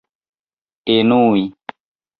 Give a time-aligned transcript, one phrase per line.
[0.95, 1.45] enui